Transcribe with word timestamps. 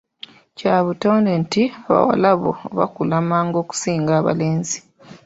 Kya 0.57 0.75
butonde 0.85 1.31
nti 1.43 1.63
abawala 1.89 2.29
bo 2.41 2.51
bakula 2.77 3.17
mangu 3.29 3.57
okusinga 3.63 4.11
abalenzi. 4.19 4.79